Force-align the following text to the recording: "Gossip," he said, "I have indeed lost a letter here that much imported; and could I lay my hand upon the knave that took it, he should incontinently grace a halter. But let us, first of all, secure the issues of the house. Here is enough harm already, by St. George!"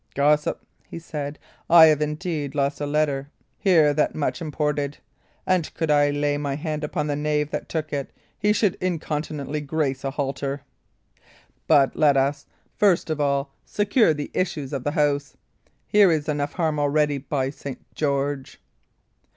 "Gossip," 0.15 0.65
he 0.89 0.97
said, 0.97 1.37
"I 1.69 1.85
have 1.85 2.01
indeed 2.01 2.55
lost 2.55 2.81
a 2.81 2.87
letter 2.87 3.29
here 3.59 3.93
that 3.93 4.15
much 4.15 4.41
imported; 4.41 4.97
and 5.45 5.71
could 5.75 5.91
I 5.91 6.09
lay 6.09 6.39
my 6.39 6.55
hand 6.55 6.83
upon 6.83 7.05
the 7.05 7.15
knave 7.15 7.51
that 7.51 7.69
took 7.69 7.93
it, 7.93 8.11
he 8.39 8.51
should 8.51 8.79
incontinently 8.81 9.61
grace 9.61 10.03
a 10.03 10.09
halter. 10.09 10.61
But 11.67 11.95
let 11.95 12.17
us, 12.17 12.47
first 12.73 13.11
of 13.11 13.21
all, 13.21 13.53
secure 13.63 14.11
the 14.15 14.31
issues 14.33 14.73
of 14.73 14.83
the 14.85 14.93
house. 14.97 15.37
Here 15.85 16.09
is 16.11 16.27
enough 16.27 16.53
harm 16.53 16.79
already, 16.79 17.19
by 17.19 17.51
St. 17.51 17.85
George!" 17.93 18.59